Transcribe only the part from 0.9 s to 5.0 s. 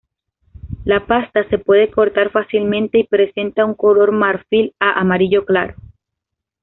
pasta se puede cortar fácilmente y presenta un color marfil a